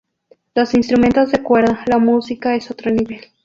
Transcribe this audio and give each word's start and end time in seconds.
Los 0.55 0.73
instrumentos 0.73 1.31
de 1.31 1.43
cuerda, 1.43 1.83
la 1.85 1.99
música 1.99 2.55
es 2.55 2.71
otro 2.71 2.89
nivel. 2.89 3.25